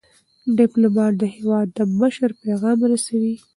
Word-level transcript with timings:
ډيپلومات 0.57 1.13
د 1.17 1.23
هیواد 1.35 1.67
د 1.77 1.79
مشر 1.99 2.29
پیغام 2.43 2.79
رسوي. 2.91 3.35